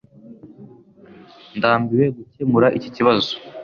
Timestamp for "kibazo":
2.95-3.31